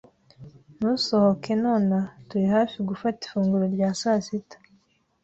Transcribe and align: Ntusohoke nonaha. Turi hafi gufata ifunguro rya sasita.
Ntusohoke 0.77 1.51
nonaha. 1.61 2.09
Turi 2.27 2.45
hafi 2.55 2.77
gufata 2.89 3.19
ifunguro 3.25 3.65
rya 3.75 3.89
sasita. 4.01 4.57